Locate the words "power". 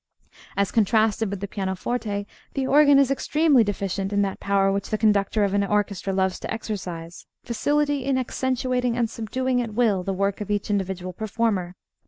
4.39-4.71